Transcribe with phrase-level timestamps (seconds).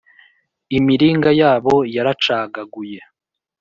[0.77, 2.99] Imiringa yabo yaracagaguye